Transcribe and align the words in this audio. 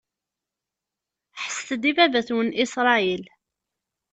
Ḥesset-d 1.41 1.83
i 1.89 1.91
baba-twen 1.97 2.49
Isṛayil! 2.63 3.23